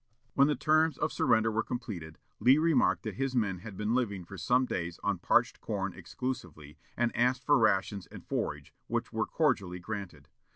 When 0.33 0.47
the 0.47 0.55
terms 0.55 0.97
of 0.97 1.13
surrender 1.13 1.51
were 1.51 1.61
completed, 1.61 2.17
Lee 2.39 2.57
remarked 2.57 3.03
that 3.03 3.17
his 3.17 3.35
men 3.35 3.59
had 3.59 3.77
been 3.77 3.93
living 3.93 4.25
for 4.25 4.35
some 4.35 4.65
days 4.65 4.99
on 5.03 5.19
parched 5.19 5.61
corn 5.61 5.93
exclusively, 5.93 6.79
and 6.97 7.15
asked 7.15 7.43
for 7.45 7.55
rations 7.55 8.07
and 8.07 8.25
forage, 8.25 8.73
which 8.87 9.13
were 9.13 9.27
cordially 9.27 9.77
granted. 9.77 10.27